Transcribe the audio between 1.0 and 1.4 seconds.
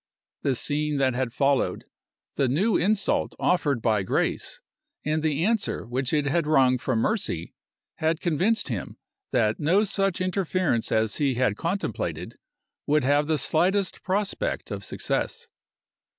had